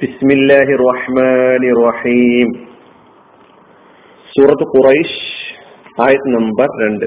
بسم 0.00 0.28
الله 0.30 0.68
الرحمن 0.78 1.62
الرحيم 1.74 2.48
സൂറത്ത് 4.32 4.64
ഖുറൈഷ് 4.72 5.18
ആയത് 5.98 6.26
നമ്പർ 6.36 6.68
രണ്ട് 6.82 7.06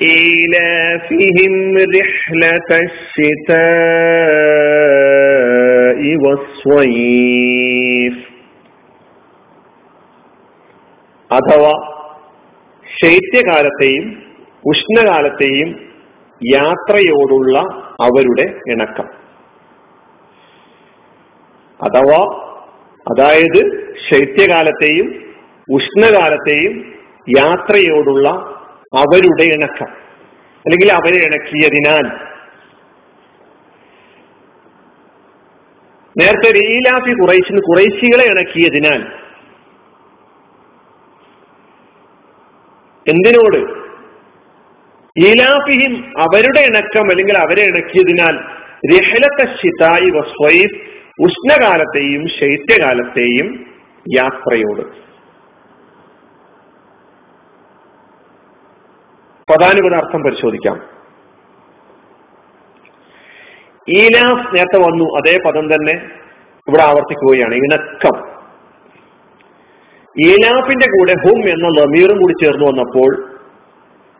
إيلافهم 0.00 1.54
رحلة 1.98 2.70
الشتاء 4.76 6.00
والصيف 6.24 8.16
അഥവാ 11.30 11.74
ശൈത്യകാലത്തെയും 12.86 14.04
ഉഷ്ണകാലത്തെയും 14.64 15.70
യാത്രയോടുള്ള 16.40 17.54
അവരുടെ 18.06 18.46
ഇണക്കം 18.72 19.06
അഥവാ 21.83 22.47
അതായത് 23.01 23.93
ശൈത്യകാലത്തെയും 24.09 25.35
ഉഷ്ണകാലത്തെയും 25.71 26.93
യാത്രയോടുള്ള 27.37 28.29
അവരുടെ 28.97 29.43
ഇണക്കം. 29.43 29.87
അല്ലെങ്കിൽ 30.57 30.91
അവരെ 30.91 31.25
ഇണക്കിയതിനാൽ. 31.25 32.31
നേരത്തെ 36.17 36.51
റീലാഫി 36.51 37.13
കുറേശിന് 37.13 37.61
കുറേശികളെ 37.61 38.25
ഇണക്കിയതിനാൽ. 38.25 39.21
എന്തിനോട്? 43.09 43.81
ഈലാഫിഹിം 45.19 46.13
അവരുടെ 46.19 46.59
ഇണക്കം 46.59 47.11
അല്ലെങ്കിൽ 47.11 47.37
അവരെ 47.37 47.63
ഇണക്കിയതിനാൽ. 47.63 48.35
രഹലത്തെ 48.95 49.55
ശിതായി 49.55 50.09
വസ്വൈഫ് 50.09 51.00
ഉഷ്ണകാലത്തെയും 51.19 52.27
ശൈത്യകാലത്തെയും 52.27 53.65
യാത്രയോട്. 54.17 54.81
പദാനുപത 59.51 59.95
അർത്ഥം 59.95 60.23
പരിശോധിക്കാം. 60.23 61.01
ഈലാസ് 63.89 64.55
നേരത്തെ 64.55 64.77
വന്നു 64.77 65.03
അതേ 65.03 65.37
പദം 65.45 65.73
തന്നെ 65.73 66.09
ഇവിടെ 66.67 66.83
ആവർത്തിക്കുകയാണ് 66.83 67.55
ഇണക്കം. 67.55 68.29
ഈലാഫിന്റെ 70.21 70.85
കൂടെ 70.85 71.11
ഹും 71.11 71.49
എന്ന 71.49 71.67
ലമീറും 71.67 72.21
കൂടി 72.21 72.43
ചേർന്ന് 72.43 72.65
വന്നപ്പോൾ 72.65 73.39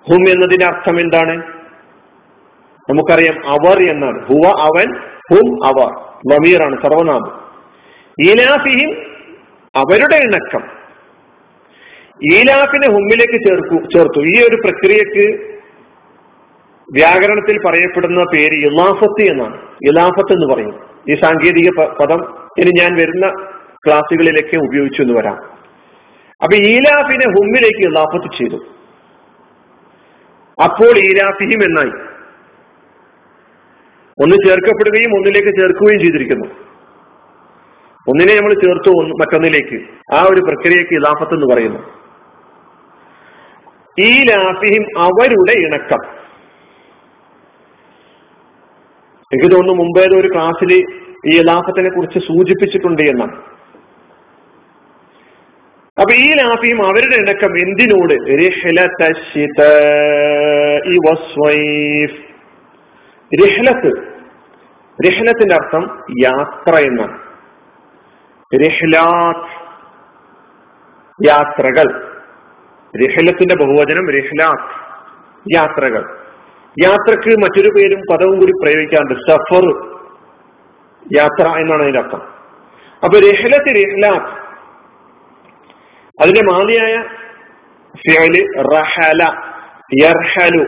ഹും 0.09 0.30
എന്നതിന്റെ 0.30 0.66
അർത്ഥം 0.66 1.00
എന്താണ്? 1.00 1.44
നമുക്കറിയാം 2.89 3.50
അവർ 3.50 3.89
എന്നാണ്. 3.89 4.28
ഹുവ 4.28 4.47
അവൻ 4.47 4.95
ഹും 5.02 5.66
അവർ. 5.66 6.11
ലമീറാണ് 6.30 6.75
സർവനാമം. 6.75 7.41
ഈലാഫിഹിം 8.30 8.97
അവരുടെ 9.75 10.16
ഇണക്കം. 10.16 10.63
ഈലാഫിനെ 12.33 12.88
ഹുമ്മിലേക്ക് 12.88 13.47
ചേർക്കു 13.47 13.75
ചേർത്തു. 13.75 14.22
ഈ 14.22 14.47
ഒരു 14.50 14.55
പ്രക്രിയക്ക് 14.55 15.52
വ്യാകരണത്തിൽ 16.94 17.59
പറയപ്പെടുന്ന 17.66 18.23
പേര് 18.33 18.53
ഇലാഫത്ത് 18.53 19.22
എന്നാണ്. 19.22 19.61
ഇലാഫത്ത് 19.88 20.33
എന്ന് 20.33 20.53
പറയും. 20.53 20.80
ഈ 21.09 21.16
സാങ്കേതിക 21.16 21.69
പദം 21.80 22.50
ഇനി 22.58 22.72
ഞാൻ 22.81 22.95
വരുന്ന 22.95 23.30
ക്ലാസ്സുകളിലേക്ക് 23.88 24.58
ഉപയോഗിച്ചു 24.58 25.02
എന്ന് 25.02 25.13
വരാം. 25.13 25.35
അപ്പൊ 26.44 26.56
ഈലാഫിനെ 26.56 27.25
ഹുമ്മിലേക്ക് 27.25 27.89
ഇലാഫത്ത് 27.89 28.35
ചെയ്തു. 28.35 28.56
അപ്പോൾ 30.63 30.97
ഈലാഫിഹിം 30.97 31.63
എന്നായി. 31.63 32.20
ഒന്ന് 34.22 34.36
ചേർക്കപ്പെടുകയും 34.47 35.16
ഒന്നിലേക്ക് 35.16 35.47
ചേർക്കുകയും 35.47 36.00
ചെയ്തിരിക്കുന്നു. 36.00 36.45
ഒന്നിനെ 38.08 38.36
നമ്മൾ 38.36 38.53
ചേർത്തു 38.53 38.89
മറ്റൊന്നിലേക്ക്. 38.89 39.83
ആ 40.16 40.28
ഒരു 40.33 40.41
പ്രക്രിയക്ക് 40.41 40.94
ഇലാഫത്ത് 40.94 41.33
എന്ന് 41.33 41.53
പറയുന്നു. 41.53 42.02
ഈ 44.00 44.23
ലാഫിഹിം 44.23 45.00
അവരുടെ 45.00 45.51
ഇണക്കം. 45.51 46.22
എനിക്ക് 49.34 49.56
തോന്നുന്നു 49.56 49.84
മുമ്പേ 49.84 50.19
ഒരു 50.19 50.28
ക്ലാസ്സിൽ 50.28 50.73
ഈ 51.28 51.40
ഇലാഫത്തിനെ 51.40 51.90
കുറിച്ച് 51.90 52.19
സൂചിപ്പിച്ചിട്ടുണ്ട് 52.19 53.01
എന്നാണ്. 53.01 53.35
അപ്പൊ 56.01 56.13
ഈ 56.13 56.34
ലാഫിയും 56.34 56.85
അവരുടെ 56.85 57.16
ഇണക്കം 57.16 57.57
എന്തിനോട്? 57.59 58.13
രഹ്ലത്ത്. 63.44 64.10
രഹ്ലത്തിന്റെ 65.07 65.56
അർത്ഥം 65.56 66.03
യാത്ര 66.23 66.75
എന്നാണ്. 66.75 67.19
രഹ്ലാത്ത് 68.56 69.72
യാത്രകൾ. 71.28 72.07
രഹ്ലത്തിന്റെ 73.06 73.56
ബഹുവചനം 73.56 74.09
രഹ്ലാത്ത് 74.11 74.91
യാത്രകൾ. 75.56 76.17
യാത്രയ്ക്ക് 76.84 77.41
മറ്റൊരു 77.41 77.69
പേരും 77.69 78.01
പദവും 78.11 78.40
കൂടി 78.40 78.51
പ്രയോഗിക്കാറുണ്ട്. 78.61 79.13
സഫർ 79.13 79.91
യാത്ര 81.17 81.59
എന്നാണ് 81.59 81.81
അതിന്റെ 81.81 82.00
അർത്ഥം. 82.00 82.22
അപ്പൊ 83.03 83.19
രഹ്ലത്ത് 83.19 83.69
രഹ്ലാത്ത് 83.69 84.41
അതിന്റെ 86.22 86.41
മാതിയായ 86.41 87.03
ഫിയൽ 87.97 88.61
റഹല 88.75 89.23
യർഹലു 90.03 90.63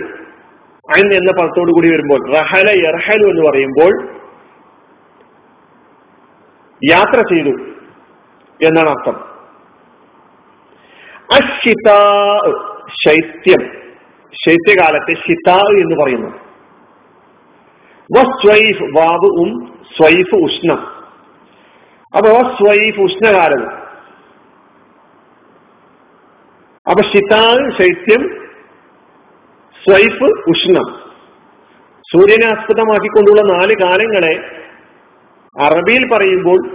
അൻ 0.94 1.14
എന്ന 1.14 1.32
പദത്തോടു 1.32 1.72
കൂടി 1.72 1.92
വരുമ്പോൾ 1.92 2.36
റഹല 2.36 2.70
യർഹലു 2.70 3.28
എന്ന് 3.28 3.50
പറയുമ്പോൾ 3.50 4.23
യാത്ര 6.90 7.22
ചെയ്തു 7.22 7.50
എന്നാണ് 8.66 8.90
അർത്ഥം. 8.90 9.34
അശിതാ 11.34 12.08
ശൈത്യം 13.06 13.94
ശൈത്യകാലത്തെ 14.46 15.14
ഷിത 15.14 15.52
എന്ന് 15.52 16.04
പറയുന്നു. 16.04 16.44
സ്വൈഫ് 18.24 18.84
വാവ് 18.84 19.26
ഉം 19.26 19.80
സ്വൈഫ് 19.98 20.36
ഉഷ്ണം. 20.36 20.94
അപ്പൊ 22.18 22.44
സ്വൈഫ് 22.44 23.00
ഉഷ്ണകാലം. 23.00 23.84
അപ്പൊ 26.90 27.02
ഷിതാവ് 27.02 27.72
ശൈത്യം 27.82 28.48
സ്വൈഫ് 29.86 30.24
ഉഷ്ണം. 30.24 30.94
സൂര്യനെ 32.14 32.46
ആസ്പദമാക്കിക്കൊണ്ടുള്ള 32.46 33.42
നാല് 33.42 33.74
കാലങ്ങളെ 33.84 34.53
അറബിയിൽ 35.62 36.14
പറയുമ്പോൾ 36.14 36.70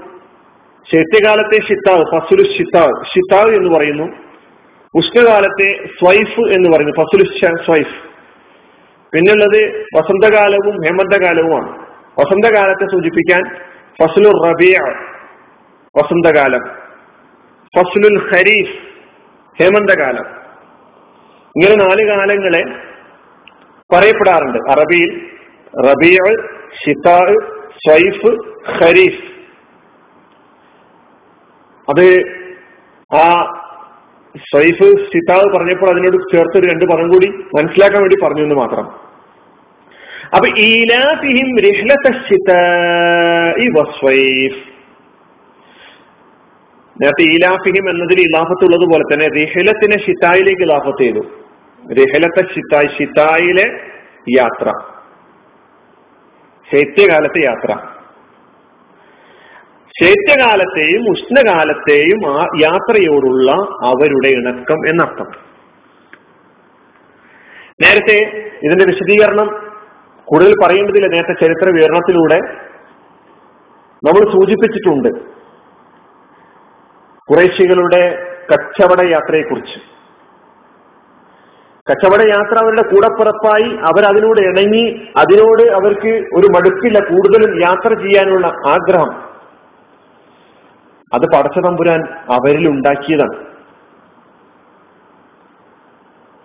ശൈത്യകാലത്തെ 0.93 1.69
ഷിത്താവ് 1.69 2.05
ഫസുലു 2.05 2.43
ഷിത്താവ് 2.43 3.07
ഷിത്താവ് 3.07 3.55
എന്ന് 3.55 3.79
പറയുന്നു. 3.79 4.05
ഉഷ്ണകാലത്തെ 4.95 5.87
സ്വൈഫ് 5.99 6.41
എന്ന് 6.53 6.71
പറയുന്നു 6.71 6.93
ഫസുലു 7.01 7.25
സ്വൈഫ്. 7.65 8.09
പിന്നുള്ളത് 9.13 9.85
വസന്തകാലവും 9.97 10.71
ഹേമന്തകാലവുമാണ്. 10.71 11.87
വസന്തകാലത്തെ 12.19 12.87
സൂചിപ്പിക്കാൻ 12.87 13.57
ഫസുലു 14.03 14.29
റബിയ 14.29 14.75
വസന്തകാലം. 15.97 16.61
ഫസുലുൽ 17.79 18.31
ഖരീഫ് 18.35 18.79
ഹേമന്തകാലം. 19.63 20.27
ഇങ്ങനെ 21.49 21.75
നാല് 21.75 22.09
കാലങ്ങളെ 22.09 22.63
പറയപ്പെടാറുണ്ട്. 23.95 24.59
അറബിയിൽ 24.71 25.31
റബിയ 25.87 26.17
ഷിത്താ 26.85 27.35
സ്വൈഫ് 27.87 28.27
ഖരീഫ്. 28.79 29.23
അത് 31.91 32.07
ആ 33.17 33.55
സൈഫ് 34.55 34.85
സിതാവ് 34.85 35.57
പറഞ്ഞപ്പോൾ 35.57 35.91
അതിനോട് 35.91 36.37
ചേർത്തൊരു 36.37 36.67
രണ്ട് 36.67 36.85
പദം 36.85 37.09
കൂടി 37.09 37.27
മനസ്സിലാക്കാൻ 37.29 38.01
വേണ്ടി 38.01 38.17
പറഞ്ഞു 38.25 38.43
എന്ന് 38.43 38.55
മാത്രം. 38.55 39.09
അപ്പൊ 40.35 40.49
ഈലാഫിഹിം 40.59 41.57
നേരത്തെ 47.03 47.23
ഈലാഫിഹിം 47.23 47.91
എന്നതിൽ 47.91 48.21
ഇലാഫത്തുള്ളത് 48.21 48.87
പോലെ 48.93 49.15
തന്നെ 49.15 49.27
റിഹലത്തിനെ 49.29 49.99
ഷിത്തായിലേക്ക് 50.07 50.63
ഇലാഫത്ത് 50.63 51.03
ചെയ്തു. 51.03 51.21
റിഹലത്തെ 51.93 52.43
ഷിത്തായി 52.55 52.87
ഷിത്തായിലെ 52.87 53.67
യാത്ര. 54.37 54.73
ശൈത്യകാലത്തെ 56.73 57.45
യാത്ര. 57.45 57.73
ശൈത്യകാലത്തെയും 60.03 61.11
ഉഷ്ണകാലത്തെയും 61.11 62.41
ആ 62.41 62.47
യാത്രയോടുള്ള 62.61 63.53
അവരുടെ 63.87 64.29
ഇണക്കം 64.29 64.89
എന്നർത്ഥം. 64.89 65.49
നേരത്തെ 67.83 68.51
ഇതിന്റെ 68.63 68.85
വിശദീകരണം 68.85 69.73
കൂടുതൽ 70.25 70.55
പറയേണ്ടതില്ല. 70.65 71.07
നേരത്തെ 71.07 71.33
ചരിത്ര 71.33 71.69
വിവരണത്തിലൂടെ 71.69 72.41
നമ്മൾ 74.05 74.33
സൂചിപ്പിച്ചിട്ടുണ്ട്. 74.33 75.09
കുറേശികളുടെ 77.31 78.35
കച്ചവട 78.53 79.07
യാത്രയെക്കുറിച്ച്. 79.07 79.98
കച്ചവട 81.91 82.29
യാത്ര 82.29 82.59
അവരുടെ 82.65 82.83
കൂടപ്പിറപ്പായി 82.83 83.77
അവരതിനോട് 83.77 84.41
ഇണങ്ങി 84.41 85.09
അതിനോട് 85.17 85.63
അവർക്ക് 85.63 86.09
ഒരു 86.09 86.47
മടുപ്പില്ല 86.47 86.99
കൂടുതലും 86.99 87.63
യാത്ര 87.63 87.89
ചെയ്യാനുള്ള 87.89 88.47
ആഗ്രഹം. 88.47 89.29
അത് 91.15 91.23
പടച്ച 91.23 91.59
തമ്പുരാൻ 91.59 92.01
അവരിൽ 92.11 92.69
ഉണ്ടാക്കിയതാണ്. 92.69 93.49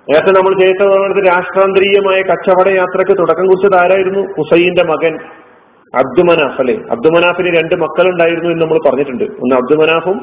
നേരത്തെ 0.09 0.31
നമ്മൾ 0.31 0.59
ചെയ്തത് 0.59 1.27
രാഷ്ട്രാന്തരീയമായ 1.27 2.21
കച്ചവട 2.21 2.67
യാത്രയ്ക്ക് 2.67 3.17
തുടക്കം 3.17 3.45
കുറിച്ചത് 3.45 3.81
ആരായിരുന്നു? 3.81 4.19
ഹുസൈന്റെ 4.19 4.83
മകൻ 4.83 5.15
അബ്ദുമനാഫ് 5.95 6.61
അല്ലെ? 6.61 6.73
അബ്ദുമനാഫിന് 6.91 7.47
രണ്ട് 7.47 7.75
മക്കളുണ്ടായിരുന്നു 7.75 8.49
എന്ന് 8.49 8.61
നമ്മൾ 8.61 8.79
പറഞ്ഞിട്ടുണ്ട്. 8.87 9.23
ഒന്ന് 9.23 9.55
അബ്ദുമനാഫും 9.55 10.17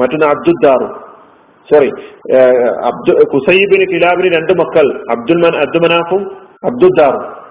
മറ്റൊന്ന് 0.00 0.26
അബ്ദുദ്ദാറും. 0.26 1.03
സോറി 1.72 1.90
അബ്ദു 2.88 3.12
കുസൈബിന് 3.24 3.84
കിലാബിന് 3.92 4.36
രണ്ട് 4.36 4.52
മക്കൾ 4.60 4.86
അബ്ദുൽ 5.10 5.46
അബ്ദുമനാഫും 5.46 6.22
അബ്ദുദ്ദാറും 6.64 7.44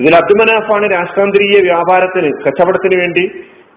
ഇതിൽ 0.00 0.16
അബ്ദുമനാഫാണ് 0.16 0.86
രാഷ്ട്രാന്തരീയ 0.92 1.60
വ്യാപാരത്തിന് 1.60 2.30
കച്ചവടത്തിന് 2.42 3.00
വേണ്ടി 3.00 3.24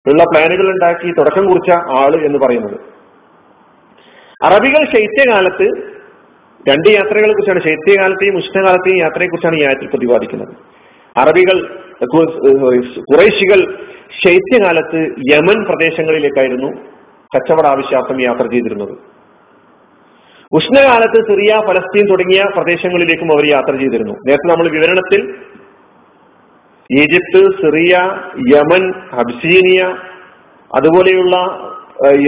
ഉള്ള 0.07 0.23
പ്ലാനുകൾ 0.23 0.69
ഉണ്ടാക്കി 0.69 1.11
തുടക്കം 1.11 1.45
കുറിച്ച 1.45 1.71
ആൾ 1.71 2.25
എന്ന് 2.25 2.39
പറയുന്നത്. 2.39 2.77
അറബികൾ 4.45 4.81
ശൈത്യകാലത്ത് 4.85 5.67
രണ്ട് 6.69 6.89
യാത്രകളെ 6.89 7.33
കുറിച്ചാണ് 7.33 7.61
ശൈത്യകാലത്തെയും 7.63 8.35
ഉഷ്ണകാലത്തെയും 8.37 8.97
യാത്രയെ 8.97 9.27
കുറിച്ചാണ് 9.27 9.55
ഈ 9.55 9.63
ആയത്തിൽ 9.63 9.87
പ്രതിപാദിക്കുന്നത്. 9.87 10.53
അറബികൾ 11.17 11.57
കുറേശികൾ 13.11 13.59
ശൈത്യകാലത്ത് 14.23 14.99
യമൻ 15.31 15.65
പ്രദേശങ്ങളിലേക്കായിരുന്നു 15.65 16.69
കച്ചവട 17.35 17.65
ആവശ്യാർത്ഥം 17.67 18.21
യാത്ര 18.21 18.45
ചെയ്തിരുന്നത്. 18.51 19.08
ഉഷ്ണകാലത്ത് 20.53 21.19
സിറിയ 21.29 21.51
ഫലസ്തീൻ 21.67 22.05
തുടങ്ങിയ 22.11 22.43
പ്രദേശങ്ങളിലേക്കും 22.57 23.31
അവർ 23.33 23.43
യാത്ര 23.49 23.71
ചെയ്തിരുന്നു. 23.71 24.13
നേരത്തെ 24.27 24.47
നമ്മൾ 24.47 24.67
വിവരണത്തിൽ 24.69 25.21
ഈജിപ്ത് 26.99 27.41
സിറിയ 27.61 27.95
യമൻ 28.55 28.83
അബ്സീനിയ 29.11 29.81
അതുപോലെയുള്ള 30.75 31.35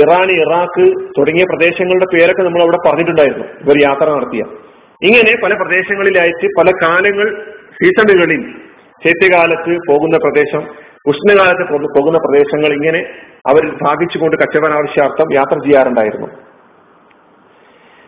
ഇറാൻ 0.01 0.31
ഇറാഖ് 0.31 0.85
തുടങ്ങിയ 1.17 1.43
പ്രദേശങ്ങളുടെ 1.43 2.05
പേരൊക്കെ 2.13 2.41
നമ്മൾ 2.41 2.61
അവിടെ 2.61 2.77
പറഞ്ഞിട്ടുണ്ടായിരുന്നു. 2.87 3.47
ഇവർ 3.63 3.75
യാത്ര 3.81 4.09
നടത്തിയ. 4.09 4.43
ഇങ്ങനെ 5.07 5.33
പല 5.43 5.53
പ്രദേശങ്ങളിലായിട്ട് 5.53 6.47
പല 6.59 6.71
കാലങ്ങൾ 6.83 7.27
സീസണുകളിൽ 7.81 8.41
ശൈത്യകാലത്ത് 9.05 9.77
പോകുന്ന 9.89 10.17
പ്രദേശം 10.17 10.63
ഉഷ്ണകാലത്ത് 11.07 11.73
പോകുന്ന 11.73 12.17
പ്രദേശങ്ങൾ 12.17 12.73
ഇങ്ങനെ 12.73 13.01
അവർ 13.47 13.63
ഭാഗിച്ചുകൊണ്ട് 13.83 14.35
കച്ചവട 14.37 14.71
ആവശ്യാർത്ഥം 14.71 15.33
യാത്ര 15.33 15.55
ചെയ്യാറുണ്ടായിരുന്നു. 15.57 16.50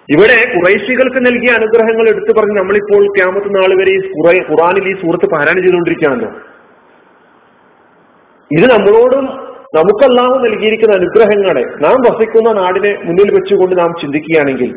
ഇവിടെ 0.10 0.38
കുറേശികൾക്ക് 0.54 1.20
നൽകിയ 1.26 1.52
അനുഗ്രഹങ്ങൾ 1.52 2.10
എടുത്തു 2.10 2.32
പറഞ്ഞ് 2.40 2.58
നമ്മളിപ്പോൾ 2.60 3.04
ക്യാമത്ത് 3.18 3.50
നാൾ 3.56 3.70
വരെ 3.80 3.92
ഈ 3.92 4.42
ഖുറാനിൽ 4.50 4.88
ഈ 4.92 4.96
സൂറത്ത് 5.02 5.28
പാരായണം 5.34 5.62
ചെയ്തുകൊണ്ടിരിക്കുകയാണല്ലോ 5.62 6.30
ഇത് 8.52 8.66
നമ്മളോടും 8.72 9.26
നമുക്കല്ലാഹു 9.78 10.36
നൽകിയിരിക്കുന്ന 10.40 10.96
അനുഗ്രഹങ്ങളെ 10.96 11.64
നാം 11.86 11.98
വസിക്കുന്ന 12.08 12.50
നാടിനെ 12.62 12.92
മുന്നിൽ 13.04 13.30
വെച്ചുകൊണ്ട് 13.34 13.80
നാം 13.80 13.94
ചിന്തിക്കുകയാണെങ്കിൽ 14.02 14.70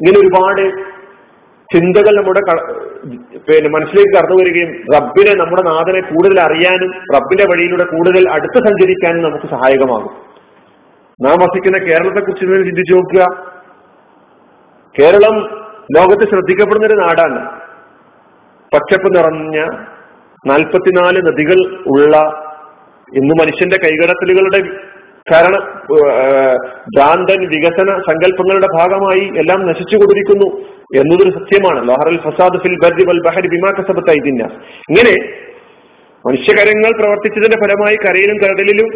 ഇങ്ങനെ 0.00 0.18
ഒരുപാട് 0.20 0.64
ചിന്തകൾ 1.68 2.14
നമ്മുടെ 2.16 2.40
പിന്നെ 3.48 3.70
മനസ്സിലേക്ക് 3.70 4.12
കടന്നു 4.16 4.36
വരികയും 4.42 4.70
റബ്ബിനെ 4.94 5.32
നമ്മുടെ 5.42 5.62
നാഥനെ 5.62 6.00
കൂടുതൽ 6.00 6.40
അറിയാനും 6.40 6.90
റബ്ബിന്റെ 7.14 7.44
വഴിയിലൂടെ 7.50 7.84
കൂടുതൽ 7.84 8.24
അടുത്ത് 8.30 8.58
സഞ്ചരിക്കാനും 8.68 9.22
നമുക്ക് 9.22 9.46
സഹായകമാകും. 9.46 10.12
നാം 11.20 11.36
വസിക്കുന്ന 11.38 11.78
കേരളത്തെ 11.78 12.20
കുറിച്ച് 12.20 12.46
ചിന്തിച്ചു 12.68 12.94
നോക്കുക. 12.94 13.53
കേരളം 14.98 15.36
ലോകത്ത് 15.96 16.24
ശ്രദ്ധിക്കപ്പെടുന്ന 16.30 16.86
ഒരു 16.86 16.96
നാടാണ്. 17.00 17.40
പച്ചപ്പ് 18.74 19.08
നിറഞ്ഞ 19.16 19.58
നാൽപ്പത്തിനാല് 20.50 21.18
നദികൾ 21.26 21.58
ഉള്ള 21.92 22.16
ഇന്ന് 23.18 23.34
മനുഷ്യന്റെ 23.40 23.76
കൈകടത്തലുകളുടെ 23.84 24.60
കാരണം 25.32 25.62
ഭ്രാന്തൻ 26.86 27.40
വികസന 27.46 27.90
സങ്കല്പങ്ങളുടെ 28.08 28.68
ഭാഗമായി 28.78 29.24
എല്ലാം 29.40 29.60
നശിച്ചു 29.66 29.82
നശിച്ചുകൊണ്ടിരിക്കുന്നു 29.82 30.48
എന്നതൊരു 31.00 31.32
സത്യമാണ്. 31.38 31.80
ലോഹറൽ 31.88 32.18
ഫസാദ് 32.24 32.58
ഫിൽ 32.62 32.76
ബർദി 32.82 33.04
വൽ 33.08 33.20
ബഹരി 33.26 33.48
ബിമാ 33.48 33.70
തിന്ന 34.26 34.48
ഇങ്ങനെ 34.90 35.14
മനുഷ്യകരങ്ങൾ 36.24 36.90
പ്രവർത്തിച്ചതിന്റെ 37.00 37.58
ഫലമായി 37.62 37.96
കരയിലും 37.96 38.36
കടലിലും 38.42 38.88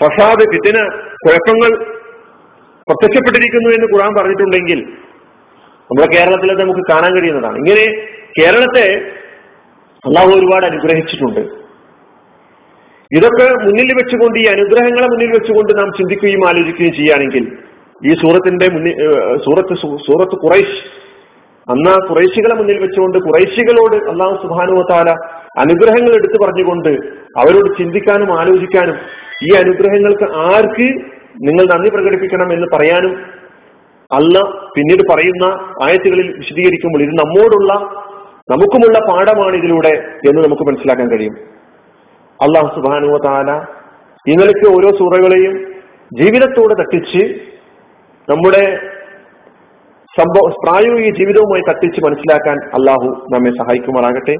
ഫസാദ് 0.00 0.44
ഫിത്തിന 0.52 0.78
കുഴപ്പങ്ങൾ 1.24 1.70
പ്രത്യക്ഷപ്പെട്ടിരിക്കുന്നു 2.90 3.70
എന്ന് 3.76 3.86
ഖുറാൻ 3.92 4.12
പറഞ്ഞിട്ടുണ്ടെങ്കിൽ 4.18 4.80
നമ്മുടെ 5.90 6.08
കേരളത്തിൽ 6.16 6.50
നമുക്ക് 6.62 6.82
കാണാൻ 6.90 7.12
കഴിയുന്നതാണ്. 7.16 7.56
ഇങ്ങനെ 7.62 7.84
കേരളത്തെ 8.38 8.84
അള്ളാഹു 10.04 10.30
ഒരുപാട് 10.38 10.64
അനുഗ്രഹിച്ചിട്ടുണ്ട്. 10.70 11.42
ഇതൊക്കെ 13.10 13.46
മുന്നിൽ 13.64 13.88
വെച്ചുകൊണ്ട് 13.98 14.36
ഈ 14.42 14.46
അനുഗ്രഹങ്ങളെ 14.54 15.06
മുന്നിൽ 15.12 15.30
വെച്ചുകൊണ്ട് 15.36 15.72
നാം 15.80 15.88
ചിന്തിക്കുകയും 15.98 16.42
ആലോചിക്കുകയും 16.50 16.94
ചെയ്യുകയാണെങ്കിൽ 16.98 17.44
ഈ 18.00 18.12
സൂറത്തിന്റെ 18.20 18.66
മുന്നിൽ 18.74 18.94
സൂറത്ത് 19.46 19.74
സൂറത്ത് 20.06 20.36
കുറൈശ് 20.44 20.76
അന്ന് 21.68 21.90
ആ 21.94 21.96
കുറൈശികളെ 22.10 22.54
മുന്നിൽ 22.60 22.78
വെച്ചുകൊണ്ട് 22.84 23.18
കുറൈശികളോട് 23.26 23.96
അള്ളാഹു 24.12 24.36
സുബാനുവത്താല 24.44 25.10
അനുഗ്രഹങ്ങൾ 25.64 26.12
എടുത്തു 26.20 26.38
പറഞ്ഞുകൊണ്ട് 26.44 26.92
അവരോട് 27.40 27.68
ചിന്തിക്കാനും 27.80 28.30
ആലോചിക്കാനും 28.40 28.96
ഈ 29.48 29.50
അനുഗ്രഹങ്ങൾക്ക് 29.62 30.28
ആർക്ക് 30.52 30.88
നിങ്ങൾ 31.40 31.64
നന്ദി 31.72 31.88
പ്രകടിപ്പിക്കണം 31.88 32.48
എന്ന് 32.52 32.66
പറയാനും 32.74 33.14
അല്ല 34.10 34.38
പിന്നീട് 34.76 35.02
പറയുന്ന 35.10 35.44
ആയത്തുകളിൽ 35.82 36.28
വിശദീകരിക്കുമ്പോൾ 36.38 37.02
ഇത് 37.02 37.12
നമ്മോടുള്ള 37.22 37.72
നമുക്കുമുള്ള 38.52 38.98
പാഠമാണ് 39.08 39.56
ഇതിലൂടെ 39.56 39.92
എന്ന് 40.28 40.40
നമുക്ക് 40.44 40.64
മനസ്സിലാക്കാൻ 40.68 41.08
കഴിയും. 41.10 41.34
അള്ളാഹു 42.40 42.68
സുബാനുവ 42.76 43.18
താല 43.26 43.50
ഇന്നലേക്ക് 44.26 44.66
ഓരോ 44.76 44.88
സൂറകളെയും 44.98 45.54
ജീവിതത്തോട് 46.20 46.74
തട്ടിച്ച് 46.80 47.22
നമ്മുടെ 48.28 48.64
സംഭവ 50.18 50.46
പ്രായോഗിക 50.64 51.10
ജീവിതവുമായി 51.18 51.62
തട്ടിച്ച് 51.68 52.00
മനസ്സിലാക്കാൻ 52.04 52.56
അള്ളാഹു 52.78 53.08
നമ്മെ 53.34 53.50
സഹായിക്കുമാറാകട്ടെ. 53.50 54.36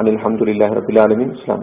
അനിൽ 0.00 0.16
അഹമ്മദില്ലാ 0.20 0.68
റബുലാലമീൻ 0.78 1.28
ഇസ്ലാം 1.38 1.60